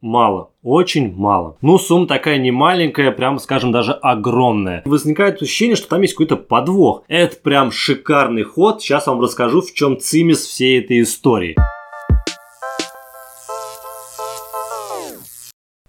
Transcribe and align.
Мало, 0.00 0.50
очень 0.62 1.12
мало. 1.12 1.56
Ну, 1.60 1.76
сумма 1.76 2.06
такая 2.06 2.38
не 2.38 2.52
маленькая, 2.52 3.10
прям, 3.10 3.40
скажем, 3.40 3.72
даже 3.72 3.92
огромная. 3.92 4.82
Возникает 4.84 5.42
ощущение, 5.42 5.74
что 5.74 5.88
там 5.88 6.02
есть 6.02 6.14
какой-то 6.14 6.36
подвох. 6.36 7.02
Это 7.08 7.36
прям 7.36 7.72
шикарный 7.72 8.44
ход. 8.44 8.80
Сейчас 8.80 9.08
вам 9.08 9.20
расскажу, 9.20 9.60
в 9.60 9.74
чем 9.74 9.98
цимис 9.98 10.46
всей 10.46 10.78
этой 10.78 11.02
истории. 11.02 11.56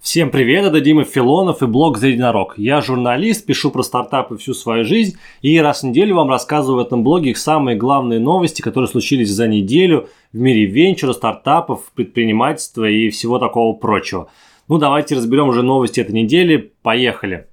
Всем 0.10 0.32
привет, 0.32 0.66
это 0.66 0.82
Дима 0.82 1.04
Филонов 1.04 1.62
и 1.62 1.68
блог 1.68 2.00
«За 2.00 2.08
единорог». 2.08 2.56
Я 2.58 2.82
журналист, 2.82 3.46
пишу 3.46 3.70
про 3.70 3.84
стартапы 3.84 4.38
всю 4.38 4.56
свою 4.56 4.84
жизнь 4.84 5.20
и 5.44 5.60
раз 5.60 5.82
в 5.82 5.84
неделю 5.84 6.16
вам 6.16 6.32
рассказываю 6.32 6.84
в 6.84 6.88
этом 6.88 7.04
блоге 7.04 7.30
их 7.30 7.38
самые 7.38 7.78
главные 7.78 8.20
новости, 8.20 8.64
которые 8.64 8.88
случились 8.88 9.30
за 9.30 9.48
неделю 9.48 10.10
в 10.34 10.40
мире 10.40 10.66
венчура, 10.66 11.14
стартапов, 11.14 11.92
предпринимательства 11.94 12.90
и 12.90 13.12
всего 13.12 13.38
такого 13.38 13.74
прочего. 13.78 14.32
Ну 14.68 14.80
давайте 14.80 15.14
разберем 15.14 15.50
уже 15.50 15.62
новости 15.62 16.00
этой 16.00 16.14
недели. 16.14 16.74
Поехали! 16.82 17.46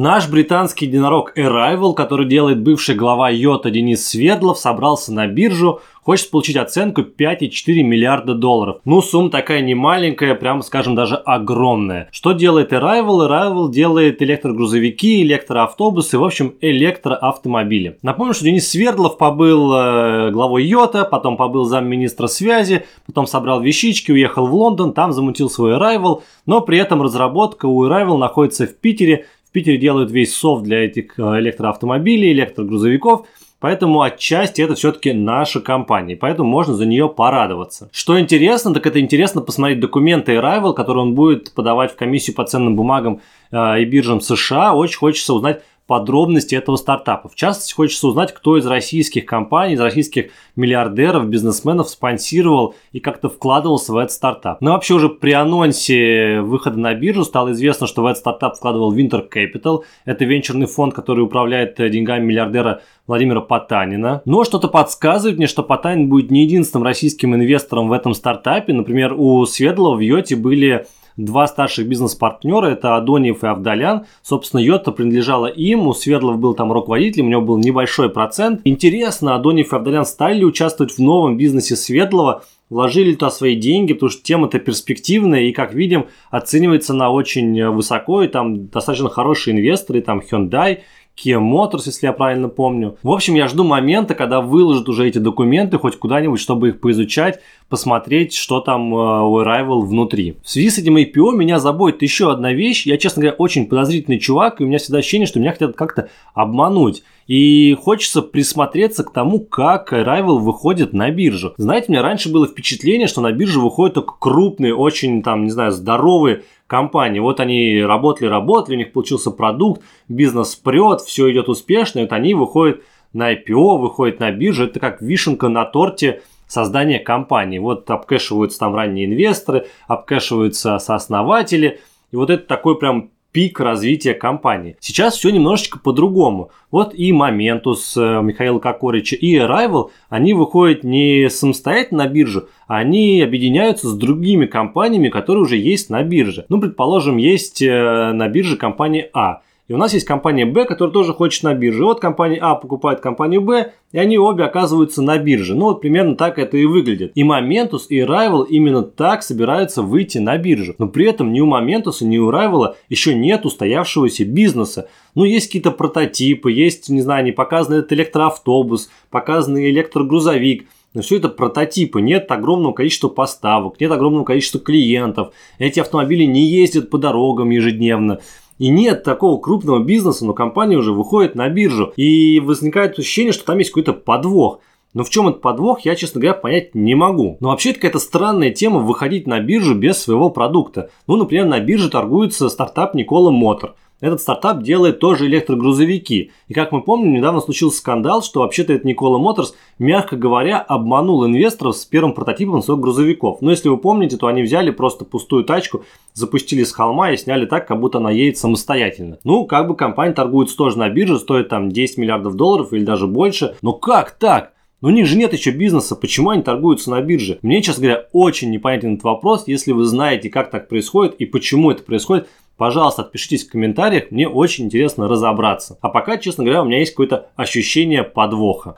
Наш 0.00 0.28
британский 0.28 0.86
единорог 0.86 1.36
Arrival, 1.36 1.92
который 1.92 2.28
делает 2.28 2.62
бывший 2.62 2.94
глава 2.94 3.30
Йота 3.30 3.68
Денис 3.68 4.06
Светлов, 4.06 4.56
собрался 4.56 5.12
на 5.12 5.26
биржу, 5.26 5.80
хочет 6.08 6.30
получить 6.30 6.56
оценку 6.56 7.00
5,4 7.00 7.82
миллиарда 7.82 8.34
долларов. 8.34 8.76
Ну, 8.84 9.02
сумма 9.02 9.28
такая 9.28 9.60
не 9.60 9.74
маленькая, 9.74 10.36
прямо 10.36 10.62
скажем, 10.62 10.94
даже 10.94 11.16
огромная. 11.16 12.08
Что 12.12 12.30
делает 12.30 12.72
Arrival? 12.72 13.28
Arrival 13.28 13.72
делает 13.72 14.22
электрогрузовики, 14.22 15.20
электроавтобусы, 15.22 16.16
в 16.16 16.24
общем, 16.24 16.54
электроавтомобили. 16.60 17.98
Напомню, 18.02 18.34
что 18.34 18.44
Денис 18.44 18.70
Свердлов 18.70 19.18
побыл 19.18 19.74
э, 19.74 20.30
главой 20.30 20.64
Йота, 20.64 21.04
потом 21.04 21.36
побыл 21.36 21.64
замминистра 21.64 22.28
связи, 22.28 22.84
потом 23.04 23.26
собрал 23.26 23.60
вещички, 23.60 24.12
уехал 24.12 24.46
в 24.46 24.54
Лондон, 24.54 24.92
там 24.92 25.12
замутил 25.12 25.50
свой 25.50 25.72
Arrival, 25.72 26.22
но 26.46 26.60
при 26.60 26.78
этом 26.78 27.02
разработка 27.02 27.66
у 27.66 27.84
Arrival 27.84 28.16
находится 28.16 28.66
в 28.68 28.76
Питере, 28.76 29.26
Питере 29.58 29.76
делают 29.76 30.12
весь 30.12 30.36
софт 30.36 30.62
для 30.62 30.84
этих 30.84 31.18
э, 31.18 31.22
электроавтомобилей, 31.22 32.30
электрогрузовиков. 32.30 33.26
Поэтому 33.58 34.02
отчасти 34.02 34.62
это 34.62 34.76
все-таки 34.76 35.12
наша 35.12 35.58
компания, 35.60 36.14
поэтому 36.14 36.48
можно 36.48 36.74
за 36.74 36.86
нее 36.86 37.08
порадоваться. 37.08 37.88
Что 37.92 38.20
интересно, 38.20 38.72
так 38.72 38.86
это 38.86 39.00
интересно 39.00 39.40
посмотреть 39.40 39.80
документы 39.80 40.36
Arrival, 40.36 40.74
которые 40.74 41.02
он 41.02 41.14
будет 41.16 41.52
подавать 41.54 41.92
в 41.92 41.96
комиссию 41.96 42.36
по 42.36 42.44
ценным 42.44 42.76
бумагам 42.76 43.20
э, 43.50 43.80
и 43.80 43.84
биржам 43.84 44.20
США. 44.20 44.74
Очень 44.74 44.98
хочется 44.98 45.34
узнать, 45.34 45.62
подробности 45.88 46.54
этого 46.54 46.76
стартапа. 46.76 47.30
В 47.30 47.34
частности, 47.34 47.72
хочется 47.72 48.06
узнать, 48.06 48.34
кто 48.34 48.58
из 48.58 48.66
российских 48.66 49.24
компаний, 49.24 49.72
из 49.72 49.80
российских 49.80 50.30
миллиардеров, 50.54 51.26
бизнесменов 51.26 51.88
спонсировал 51.88 52.74
и 52.92 53.00
как-то 53.00 53.30
вкладывался 53.30 53.94
в 53.94 53.96
этот 53.96 54.12
стартап. 54.12 54.60
Но 54.60 54.72
вообще 54.72 54.94
уже 54.94 55.08
при 55.08 55.32
анонсе 55.32 56.42
выхода 56.42 56.78
на 56.78 56.92
биржу 56.94 57.24
стало 57.24 57.52
известно, 57.52 57.86
что 57.86 58.02
в 58.02 58.06
этот 58.06 58.18
стартап 58.18 58.56
вкладывал 58.56 58.94
Winter 58.94 59.24
Capital. 59.34 59.82
Это 60.04 60.26
венчурный 60.26 60.66
фонд, 60.66 60.92
который 60.92 61.20
управляет 61.20 61.76
деньгами 61.78 62.22
миллиардера 62.22 62.82
Владимира 63.06 63.40
Потанина. 63.40 64.20
Но 64.26 64.44
что-то 64.44 64.68
подсказывает 64.68 65.38
мне, 65.38 65.46
что 65.46 65.62
Потанин 65.62 66.10
будет 66.10 66.30
не 66.30 66.42
единственным 66.42 66.84
российским 66.84 67.34
инвестором 67.34 67.88
в 67.88 67.92
этом 67.92 68.12
стартапе. 68.12 68.74
Например, 68.74 69.14
у 69.16 69.46
Светлого 69.46 69.96
в 69.96 70.00
Йоте 70.00 70.36
были 70.36 70.86
два 71.18 71.46
старших 71.46 71.86
бизнес-партнера, 71.86 72.66
это 72.68 72.96
Адониев 72.96 73.44
и 73.44 73.46
Авдалян. 73.46 74.06
Собственно, 74.22 74.60
Йота 74.60 74.92
принадлежала 74.92 75.46
им, 75.46 75.86
у 75.86 75.92
Свердлов 75.92 76.38
был 76.38 76.54
там 76.54 76.72
руководителем, 76.72 77.26
у 77.26 77.30
него 77.30 77.42
был 77.42 77.58
небольшой 77.58 78.08
процент. 78.08 78.62
Интересно, 78.64 79.34
Адониев 79.34 79.72
и 79.72 79.76
Авдалян 79.76 80.06
стали 80.06 80.38
ли 80.38 80.44
участвовать 80.46 80.92
в 80.92 80.98
новом 80.98 81.36
бизнесе 81.36 81.76
Светлого, 81.76 82.44
вложили 82.70 83.12
туда 83.14 83.30
свои 83.30 83.56
деньги, 83.56 83.94
потому 83.94 84.10
что 84.10 84.22
тема-то 84.22 84.58
перспективная 84.58 85.42
и, 85.42 85.52
как 85.52 85.74
видим, 85.74 86.06
оценивается 86.30 86.94
на 86.94 87.10
очень 87.10 87.68
высоко, 87.70 88.22
и 88.22 88.28
там 88.28 88.68
достаточно 88.68 89.08
хорошие 89.08 89.56
инвесторы, 89.56 90.00
там 90.00 90.20
Hyundai, 90.20 90.80
Kia 91.18 91.40
Motors, 91.40 91.82
если 91.86 92.06
я 92.06 92.12
правильно 92.12 92.48
помню. 92.48 92.96
В 93.02 93.10
общем, 93.10 93.34
я 93.34 93.48
жду 93.48 93.64
момента, 93.64 94.14
когда 94.14 94.40
выложат 94.40 94.88
уже 94.88 95.08
эти 95.08 95.18
документы 95.18 95.78
хоть 95.78 95.96
куда-нибудь, 95.96 96.40
чтобы 96.40 96.68
их 96.68 96.80
поизучать, 96.80 97.40
посмотреть, 97.68 98.34
что 98.34 98.60
там 98.60 98.94
э, 98.94 99.22
у 99.22 99.40
Arrival 99.40 99.80
внутри. 99.80 100.36
В 100.44 100.48
связи 100.48 100.70
с 100.70 100.78
этим 100.78 100.96
IPO 100.96 101.34
меня 101.34 101.58
заботит 101.58 102.02
еще 102.02 102.30
одна 102.30 102.52
вещь. 102.52 102.86
Я, 102.86 102.98
честно 102.98 103.22
говоря, 103.22 103.36
очень 103.36 103.66
подозрительный 103.66 104.18
чувак, 104.18 104.60
и 104.60 104.64
у 104.64 104.66
меня 104.66 104.78
всегда 104.78 104.98
ощущение, 104.98 105.26
что 105.26 105.40
меня 105.40 105.52
хотят 105.52 105.74
как-то 105.74 106.08
обмануть. 106.34 107.02
И 107.28 107.76
хочется 107.80 108.22
присмотреться 108.22 109.04
к 109.04 109.12
тому, 109.12 109.38
как 109.38 109.92
Arrival 109.92 110.38
выходит 110.38 110.94
на 110.94 111.10
биржу. 111.10 111.52
Знаете, 111.58 111.86
у 111.88 111.92
меня 111.92 112.02
раньше 112.02 112.32
было 112.32 112.46
впечатление, 112.46 113.06
что 113.06 113.20
на 113.20 113.32
биржу 113.32 113.60
выходят 113.60 113.94
только 113.94 114.14
крупные, 114.18 114.74
очень 114.74 115.22
там, 115.22 115.44
не 115.44 115.50
знаю, 115.50 115.70
здоровые 115.70 116.44
компании. 116.66 117.20
Вот 117.20 117.38
они 117.38 117.82
работали, 117.82 118.28
работали, 118.28 118.76
у 118.76 118.78
них 118.78 118.92
получился 118.92 119.30
продукт, 119.30 119.82
бизнес 120.08 120.56
прет, 120.56 121.02
все 121.02 121.30
идет 121.30 121.50
успешно, 121.50 121.98
и 121.98 122.02
вот 122.02 122.12
они 122.12 122.32
выходят 122.32 122.80
на 123.12 123.34
IPO, 123.34 123.78
выходят 123.78 124.20
на 124.20 124.30
биржу. 124.30 124.64
Это 124.64 124.80
как 124.80 125.02
вишенка 125.02 125.48
на 125.48 125.66
торте 125.66 126.22
создания 126.46 126.98
компании. 126.98 127.58
Вот 127.58 127.90
обкэшиваются 127.90 128.58
там 128.58 128.74
ранние 128.74 129.04
инвесторы, 129.04 129.66
обкэшиваются 129.86 130.78
сооснователи. 130.78 131.80
И 132.10 132.16
вот 132.16 132.30
это 132.30 132.46
такой 132.46 132.78
прям 132.78 133.10
пик 133.32 133.60
развития 133.60 134.14
компании. 134.14 134.76
Сейчас 134.80 135.16
все 135.16 135.30
немножечко 135.30 135.78
по-другому. 135.78 136.50
Вот 136.70 136.94
и 136.94 137.12
Моментус 137.12 137.96
э, 137.96 138.20
Михаила 138.22 138.58
Кокорича, 138.58 139.16
и 139.16 139.36
Arrival, 139.36 139.90
они 140.08 140.34
выходят 140.34 140.84
не 140.84 141.28
самостоятельно 141.30 142.04
на 142.04 142.08
биржу, 142.08 142.48
а 142.66 142.78
они 142.78 143.20
объединяются 143.22 143.88
с 143.88 143.94
другими 143.94 144.46
компаниями, 144.46 145.08
которые 145.08 145.42
уже 145.42 145.56
есть 145.56 145.90
на 145.90 146.02
бирже. 146.02 146.46
Ну, 146.48 146.60
предположим, 146.60 147.16
есть 147.16 147.62
э, 147.62 148.12
на 148.12 148.28
бирже 148.28 148.56
компания 148.56 149.10
А. 149.12 149.42
И 149.68 149.74
у 149.74 149.76
нас 149.76 149.92
есть 149.92 150.06
компания 150.06 150.46
Б, 150.46 150.64
которая 150.64 150.92
тоже 150.92 151.12
хочет 151.12 151.42
на 151.42 151.52
бирже. 151.52 151.84
Вот 151.84 152.00
компания 152.00 152.38
А 152.40 152.54
покупает 152.54 153.00
компанию 153.00 153.42
Б, 153.42 153.72
и 153.92 153.98
они 153.98 154.18
обе 154.18 154.44
оказываются 154.44 155.02
на 155.02 155.18
бирже. 155.18 155.54
Ну 155.54 155.66
вот 155.66 155.82
примерно 155.82 156.16
так 156.16 156.38
это 156.38 156.56
и 156.56 156.64
выглядит. 156.64 157.12
И 157.14 157.22
Momentus, 157.22 157.82
и 157.90 158.00
Rival 158.00 158.46
именно 158.48 158.82
так 158.82 159.22
собираются 159.22 159.82
выйти 159.82 160.16
на 160.18 160.38
биржу. 160.38 160.74
Но 160.78 160.88
при 160.88 161.06
этом 161.06 161.32
ни 161.34 161.40
у 161.40 161.46
Momentus, 161.46 162.02
ни 162.02 162.16
у 162.16 162.30
Rival 162.30 162.76
еще 162.88 163.14
нет 163.14 163.44
устоявшегося 163.44 164.24
бизнеса. 164.24 164.88
Ну, 165.14 165.24
есть 165.24 165.48
какие-то 165.48 165.70
прототипы, 165.70 166.50
есть, 166.50 166.88
не 166.88 167.02
знаю, 167.02 167.24
не 167.24 167.32
показанный 167.32 167.80
этот 167.80 167.92
электроавтобус, 167.92 168.88
показанный 169.10 169.68
электрогрузовик. 169.68 170.66
Но 170.94 171.02
все 171.02 171.18
это 171.18 171.28
прототипы, 171.28 172.00
нет 172.00 172.30
огромного 172.32 172.72
количества 172.72 173.08
поставок, 173.08 173.78
нет 173.78 173.92
огромного 173.92 174.24
количества 174.24 174.60
клиентов. 174.60 175.34
Эти 175.58 175.80
автомобили 175.80 176.24
не 176.24 176.46
ездят 176.46 176.88
по 176.88 176.96
дорогам 176.96 177.50
ежедневно. 177.50 178.20
И 178.58 178.68
нет 178.68 179.04
такого 179.04 179.40
крупного 179.40 179.82
бизнеса, 179.82 180.26
но 180.26 180.34
компания 180.34 180.76
уже 180.76 180.92
выходит 180.92 181.34
на 181.34 181.48
биржу. 181.48 181.92
И 181.96 182.40
возникает 182.40 182.98
ощущение, 182.98 183.32
что 183.32 183.44
там 183.44 183.58
есть 183.58 183.70
какой-то 183.70 183.92
подвох. 183.92 184.60
Но 184.94 185.04
в 185.04 185.10
чем 185.10 185.28
этот 185.28 185.42
подвох, 185.42 185.80
я, 185.80 185.94
честно 185.94 186.20
говоря, 186.20 186.36
понять 186.36 186.74
не 186.74 186.94
могу. 186.94 187.36
Но 187.40 187.50
вообще 187.50 187.70
это 187.70 187.78
какая-то 187.78 187.98
странная 187.98 188.50
тема 188.50 188.80
выходить 188.80 189.26
на 189.26 189.38
биржу 189.40 189.74
без 189.74 189.98
своего 189.98 190.30
продукта. 190.30 190.90
Ну, 191.06 191.16
например, 191.16 191.46
на 191.46 191.60
бирже 191.60 191.88
торгуется 191.90 192.48
стартап 192.48 192.94
Никола 192.94 193.30
Мотор. 193.30 193.74
Этот 194.00 194.20
стартап 194.20 194.62
делает 194.62 195.00
тоже 195.00 195.26
электрогрузовики. 195.26 196.30
И 196.46 196.54
как 196.54 196.70
мы 196.70 196.82
помним, 196.82 197.14
недавно 197.14 197.40
случился 197.40 197.78
скандал, 197.78 198.22
что 198.22 198.40
вообще-то 198.40 198.72
этот 198.72 198.84
Никола 198.84 199.18
Моторс, 199.18 199.54
мягко 199.80 200.16
говоря, 200.16 200.60
обманул 200.60 201.26
инвесторов 201.26 201.76
с 201.76 201.84
первым 201.84 202.12
прототипом 202.12 202.62
своих 202.62 202.80
грузовиков. 202.80 203.38
Но 203.40 203.50
если 203.50 203.68
вы 203.68 203.76
помните, 203.76 204.16
то 204.16 204.28
они 204.28 204.42
взяли 204.42 204.70
просто 204.70 205.04
пустую 205.04 205.44
тачку, 205.44 205.84
запустили 206.14 206.62
с 206.62 206.72
холма 206.72 207.10
и 207.10 207.16
сняли 207.16 207.46
так, 207.46 207.66
как 207.66 207.80
будто 207.80 207.98
она 207.98 208.12
едет 208.12 208.38
самостоятельно. 208.38 209.18
Ну, 209.24 209.46
как 209.46 209.66
бы 209.66 209.74
компания 209.74 210.14
торгуется 210.14 210.56
тоже 210.56 210.78
на 210.78 210.88
бирже, 210.88 211.18
стоит 211.18 211.48
там 211.48 211.70
10 211.70 211.98
миллиардов 211.98 212.34
долларов 212.34 212.72
или 212.72 212.84
даже 212.84 213.08
больше. 213.08 213.56
Но 213.62 213.72
как 213.72 214.12
так? 214.12 214.52
Но 214.80 214.88
у 214.88 214.92
них 214.92 215.06
же 215.06 215.16
нет 215.16 215.32
еще 215.32 215.50
бизнеса, 215.50 215.96
почему 215.96 216.30
они 216.30 216.42
торгуются 216.42 216.90
на 216.90 217.00
бирже? 217.00 217.40
Мне, 217.42 217.62
честно 217.62 217.82
говоря, 217.82 218.06
очень 218.12 218.50
непонятен 218.50 218.92
этот 218.94 219.04
вопрос. 219.04 219.48
Если 219.48 219.72
вы 219.72 219.84
знаете, 219.84 220.30
как 220.30 220.50
так 220.50 220.68
происходит 220.68 221.16
и 221.16 221.26
почему 221.26 221.72
это 221.72 221.82
происходит, 221.82 222.28
Пожалуйста, 222.58 223.02
отпишитесь 223.02 223.46
в 223.46 223.52
комментариях, 223.52 224.10
мне 224.10 224.28
очень 224.28 224.64
интересно 224.64 225.06
разобраться. 225.06 225.78
А 225.80 225.88
пока, 225.90 226.18
честно 226.18 226.42
говоря, 226.42 226.62
у 226.62 226.64
меня 226.64 226.80
есть 226.80 226.90
какое-то 226.90 227.30
ощущение 227.36 228.02
подвоха. 228.02 228.74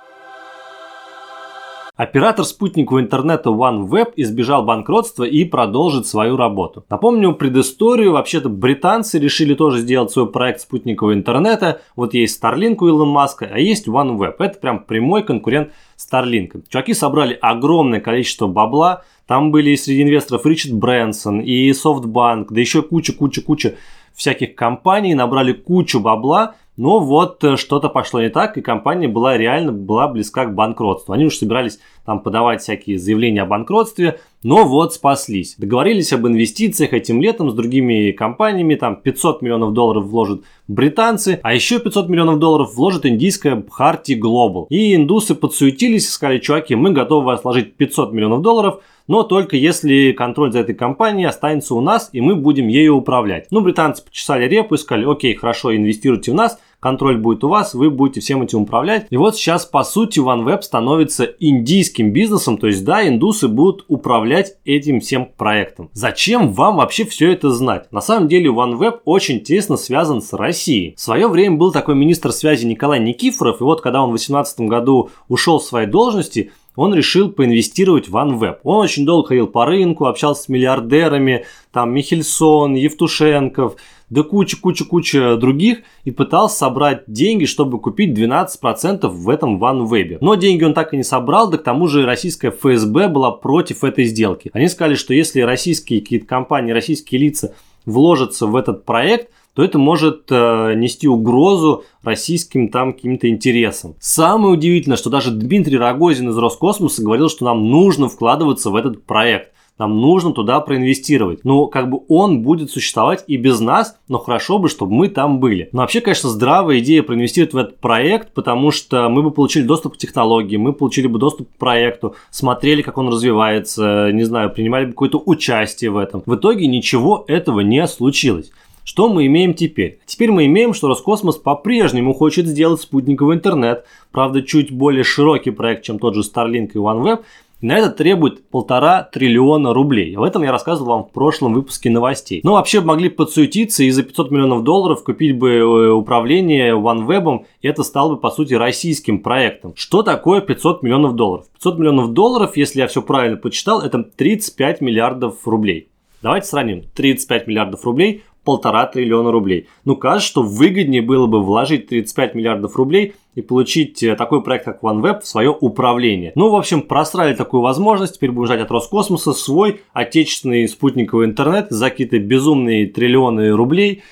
Оператор 2.00 2.46
спутникового 2.46 3.02
интернета 3.02 3.50
OneWeb 3.50 4.14
избежал 4.16 4.64
банкротства 4.64 5.24
и 5.24 5.44
продолжит 5.44 6.06
свою 6.06 6.38
работу. 6.38 6.82
Напомню 6.88 7.34
предысторию. 7.34 8.12
Вообще-то 8.12 8.48
британцы 8.48 9.18
решили 9.18 9.52
тоже 9.52 9.80
сделать 9.80 10.10
свой 10.10 10.26
проект 10.32 10.62
спутникового 10.62 11.12
интернета. 11.12 11.82
Вот 11.96 12.14
есть 12.14 12.42
Starlink 12.42 12.76
у 12.80 12.88
Илона 12.88 13.04
Маска, 13.04 13.50
а 13.52 13.58
есть 13.58 13.86
OneWeb. 13.86 14.36
Это 14.38 14.58
прям 14.58 14.82
прямой 14.82 15.24
конкурент 15.24 15.72
Starlink. 15.98 16.62
Чуваки 16.70 16.94
собрали 16.94 17.38
огромное 17.38 18.00
количество 18.00 18.46
бабла. 18.46 19.02
Там 19.26 19.50
были 19.50 19.74
среди 19.74 20.02
инвесторов 20.02 20.46
Ричард 20.46 20.72
Брэнсон 20.72 21.40
и 21.40 21.70
SoftBank, 21.72 22.46
да 22.48 22.60
еще 22.60 22.80
куча-куча-куча 22.80 23.74
всяких 24.14 24.54
компаний, 24.54 25.14
набрали 25.14 25.52
кучу 25.52 26.00
бабла, 26.00 26.54
но 26.80 26.98
вот 26.98 27.44
э, 27.44 27.58
что-то 27.58 27.90
пошло 27.90 28.22
не 28.22 28.30
так, 28.30 28.56
и 28.56 28.62
компания 28.62 29.06
была 29.06 29.36
реально 29.36 29.70
была 29.70 30.08
близка 30.08 30.46
к 30.46 30.54
банкротству. 30.54 31.12
Они 31.12 31.26
уже 31.26 31.36
собирались 31.36 31.78
там 32.06 32.20
подавать 32.20 32.62
всякие 32.62 32.98
заявления 32.98 33.42
о 33.42 33.46
банкротстве, 33.46 34.18
но 34.42 34.64
вот 34.64 34.94
спаслись. 34.94 35.56
Договорились 35.58 36.14
об 36.14 36.26
инвестициях 36.26 36.94
этим 36.94 37.20
летом 37.20 37.50
с 37.50 37.54
другими 37.54 38.12
компаниями, 38.12 38.76
там 38.76 38.96
500 38.96 39.42
миллионов 39.42 39.74
долларов 39.74 40.06
вложат 40.06 40.40
британцы, 40.68 41.38
а 41.42 41.52
еще 41.52 41.80
500 41.80 42.08
миллионов 42.08 42.38
долларов 42.38 42.74
вложит 42.74 43.04
индийская 43.04 43.56
Bharti 43.56 44.18
Global. 44.18 44.64
И 44.70 44.94
индусы 44.94 45.34
подсуетились 45.34 46.06
и 46.06 46.10
сказали, 46.10 46.38
чуваки, 46.38 46.76
мы 46.76 46.92
готовы 46.92 47.26
вас 47.26 47.44
вложить 47.44 47.74
500 47.74 48.14
миллионов 48.14 48.40
долларов, 48.40 48.80
но 49.06 49.24
только 49.24 49.56
если 49.56 50.12
контроль 50.12 50.52
за 50.52 50.60
этой 50.60 50.74
компанией 50.74 51.26
останется 51.26 51.74
у 51.74 51.80
нас, 51.80 52.10
и 52.12 52.20
мы 52.20 52.36
будем 52.36 52.68
ею 52.68 52.96
управлять. 52.96 53.48
Ну, 53.50 53.60
британцы 53.60 54.04
почесали 54.04 54.48
репу 54.48 54.76
и 54.76 54.78
сказали, 54.78 55.04
окей, 55.04 55.34
хорошо, 55.34 55.76
инвестируйте 55.76 56.30
в 56.30 56.34
нас, 56.34 56.58
контроль 56.80 57.18
будет 57.18 57.44
у 57.44 57.48
вас, 57.48 57.74
вы 57.74 57.90
будете 57.90 58.20
всем 58.20 58.42
этим 58.42 58.62
управлять. 58.62 59.06
И 59.10 59.16
вот 59.16 59.36
сейчас, 59.36 59.66
по 59.66 59.84
сути, 59.84 60.18
OneWeb 60.18 60.62
становится 60.62 61.24
индийским 61.24 62.12
бизнесом, 62.12 62.58
то 62.58 62.66
есть, 62.66 62.84
да, 62.84 63.06
индусы 63.06 63.48
будут 63.48 63.84
управлять 63.88 64.56
этим 64.64 65.00
всем 65.00 65.26
проектом. 65.36 65.90
Зачем 65.92 66.52
вам 66.52 66.76
вообще 66.76 67.04
все 67.04 67.32
это 67.32 67.50
знать? 67.50 67.92
На 67.92 68.00
самом 68.00 68.28
деле, 68.28 68.50
OneWeb 68.50 69.00
очень 69.04 69.40
тесно 69.40 69.76
связан 69.76 70.22
с 70.22 70.32
Россией. 70.32 70.94
В 70.96 71.00
свое 71.00 71.28
время 71.28 71.56
был 71.56 71.70
такой 71.70 71.94
министр 71.94 72.32
связи 72.32 72.66
Николай 72.66 72.98
Никифоров, 72.98 73.60
и 73.60 73.64
вот 73.64 73.80
когда 73.80 74.02
он 74.02 74.08
в 74.08 74.12
2018 74.12 74.60
году 74.60 75.10
ушел 75.28 75.60
с 75.60 75.68
своей 75.68 75.86
должности, 75.86 76.50
он 76.76 76.94
решил 76.94 77.30
поинвестировать 77.30 78.08
в 78.08 78.16
OneWeb. 78.16 78.58
Он 78.62 78.78
очень 78.78 79.04
долго 79.04 79.28
ходил 79.28 79.46
по 79.48 79.66
рынку, 79.66 80.06
общался 80.06 80.44
с 80.44 80.48
миллиардерами, 80.48 81.44
там 81.72 81.92
Михельсон, 81.92 82.74
Евтушенков, 82.74 83.76
да 84.10 84.22
куча-куча-куча 84.22 85.36
других 85.36 85.78
и 86.04 86.10
пытался 86.10 86.56
собрать 86.56 87.04
деньги, 87.06 87.46
чтобы 87.46 87.80
купить 87.80 88.18
12% 88.18 89.06
в 89.06 89.28
этом 89.28 89.62
OneWeb. 89.62 90.18
Но 90.20 90.34
деньги 90.34 90.64
он 90.64 90.74
так 90.74 90.92
и 90.92 90.96
не 90.96 91.04
собрал, 91.04 91.48
да 91.48 91.58
к 91.58 91.62
тому 91.62 91.86
же 91.86 92.04
российская 92.04 92.50
ФСБ 92.50 93.08
была 93.08 93.30
против 93.30 93.84
этой 93.84 94.04
сделки. 94.04 94.50
Они 94.52 94.68
сказали, 94.68 94.94
что 94.94 95.14
если 95.14 95.40
российские 95.40 96.00
какие-то 96.00 96.26
компании, 96.26 96.72
российские 96.72 97.20
лица 97.20 97.54
вложатся 97.86 98.46
в 98.46 98.56
этот 98.56 98.84
проект, 98.84 99.30
то 99.54 99.64
это 99.64 99.78
может 99.78 100.26
э, 100.30 100.74
нести 100.74 101.08
угрозу 101.08 101.84
российским 102.02 102.68
там 102.68 102.92
каким-то 102.92 103.28
интересам. 103.28 103.96
Самое 104.00 104.54
удивительное, 104.54 104.96
что 104.96 105.10
даже 105.10 105.32
Дмитрий 105.32 105.76
Рогозин 105.76 106.30
из 106.30 106.38
Роскосмоса 106.38 107.02
говорил, 107.02 107.28
что 107.28 107.44
нам 107.44 107.68
нужно 107.68 108.08
вкладываться 108.08 108.70
в 108.70 108.76
этот 108.76 109.04
проект. 109.04 109.52
Нам 109.80 109.98
нужно 109.98 110.32
туда 110.34 110.60
проинвестировать. 110.60 111.40
Ну, 111.42 111.66
как 111.66 111.88
бы 111.88 112.00
он 112.08 112.42
будет 112.42 112.70
существовать 112.70 113.24
и 113.26 113.38
без 113.38 113.60
нас, 113.60 113.96
но 114.08 114.18
хорошо 114.18 114.58
бы, 114.58 114.68
чтобы 114.68 114.92
мы 114.92 115.08
там 115.08 115.40
были. 115.40 115.70
Но 115.72 115.80
вообще, 115.80 116.02
конечно, 116.02 116.28
здравая 116.28 116.80
идея 116.80 117.02
проинвестировать 117.02 117.54
в 117.54 117.56
этот 117.56 117.80
проект, 117.80 118.34
потому 118.34 118.72
что 118.72 119.08
мы 119.08 119.22
бы 119.22 119.30
получили 119.30 119.62
доступ 119.62 119.94
к 119.94 119.96
технологии, 119.96 120.58
мы 120.58 120.74
получили 120.74 121.06
бы 121.06 121.18
доступ 121.18 121.48
к 121.48 121.56
проекту, 121.56 122.14
смотрели, 122.30 122.82
как 122.82 122.98
он 122.98 123.08
развивается, 123.08 124.10
не 124.12 124.24
знаю, 124.24 124.50
принимали 124.50 124.84
бы 124.84 124.90
какое-то 124.90 125.22
участие 125.24 125.90
в 125.90 125.96
этом. 125.96 126.22
В 126.26 126.34
итоге 126.34 126.66
ничего 126.66 127.24
этого 127.26 127.60
не 127.60 127.88
случилось. 127.88 128.52
Что 128.84 129.08
мы 129.08 129.24
имеем 129.26 129.54
теперь? 129.54 130.00
Теперь 130.04 130.30
мы 130.30 130.44
имеем, 130.44 130.74
что 130.74 130.88
Роскосмос 130.88 131.38
по-прежнему 131.38 132.12
хочет 132.12 132.46
сделать 132.46 132.82
спутниковый 132.82 133.36
интернет, 133.36 133.86
правда 134.12 134.42
чуть 134.42 134.72
более 134.72 135.04
широкий 135.04 135.52
проект, 135.52 135.84
чем 135.84 135.98
тот 135.98 136.14
же 136.14 136.20
Starlink 136.20 136.72
и 136.74 136.78
OneWeb, 136.78 137.20
на 137.60 137.78
это 137.78 137.90
требует 137.90 138.48
полтора 138.48 139.02
триллиона 139.02 139.74
рублей. 139.74 140.16
Об 140.16 140.22
этом 140.22 140.42
я 140.42 140.52
рассказывал 140.52 140.90
вам 140.90 141.04
в 141.04 141.12
прошлом 141.12 141.52
выпуске 141.54 141.90
новостей. 141.90 142.40
Но 142.42 142.54
вообще 142.54 142.80
могли 142.80 143.08
подсуетиться 143.08 143.84
и 143.84 143.90
за 143.90 144.02
500 144.02 144.30
миллионов 144.30 144.64
долларов 144.64 145.04
купить 145.04 145.36
бы 145.36 145.50
э, 145.50 145.90
управление 145.90 146.74
OneWeb, 146.74 147.44
и 147.60 147.68
это 147.68 147.82
стало 147.82 148.14
бы 148.14 148.16
по 148.16 148.30
сути 148.30 148.54
российским 148.54 149.20
проектом. 149.20 149.72
Что 149.76 150.02
такое 150.02 150.40
500 150.40 150.82
миллионов 150.82 151.14
долларов? 151.14 151.46
500 151.54 151.78
миллионов 151.78 152.12
долларов, 152.12 152.56
если 152.56 152.80
я 152.80 152.86
все 152.86 153.02
правильно 153.02 153.36
почитал, 153.36 153.82
это 153.82 154.02
35 154.02 154.80
миллиардов 154.80 155.46
рублей. 155.46 155.89
Давайте 156.22 156.46
сравним. 156.46 156.84
35 156.94 157.46
миллиардов 157.46 157.84
рублей 157.84 158.22
полтора 158.44 158.86
триллиона 158.86 159.30
рублей. 159.30 159.68
Ну, 159.84 159.96
кажется, 159.96 160.28
что 160.28 160.42
выгоднее 160.42 161.02
было 161.02 161.26
бы 161.26 161.42
вложить 161.42 161.88
35 161.88 162.34
миллиардов 162.34 162.76
рублей 162.76 163.14
и 163.34 163.42
получить 163.42 164.02
э, 164.02 164.16
такой 164.16 164.42
проект, 164.42 164.64
как 164.64 164.82
OneWeb, 164.82 165.20
в 165.20 165.26
свое 165.26 165.50
управление. 165.50 166.32
Ну, 166.34 166.50
в 166.50 166.56
общем, 166.56 166.82
просрали 166.82 167.34
такую 167.34 167.62
возможность, 167.62 168.16
теперь 168.16 168.30
будем 168.30 168.46
ждать 168.46 168.62
от 168.62 168.70
Роскосмоса 168.70 169.32
свой 169.32 169.82
отечественный 169.92 170.68
спутниковый 170.68 171.26
интернет 171.26 171.66
за 171.70 171.90
какие-то 171.90 172.18
безумные 172.18 172.86
триллионы 172.86 173.50
рублей. 173.50 174.02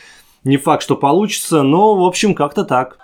Не 0.44 0.56
факт, 0.56 0.82
что 0.82 0.94
получится, 0.94 1.62
но, 1.62 1.94
в 1.94 2.04
общем, 2.04 2.34
как-то 2.34 2.64
так. 2.64 2.98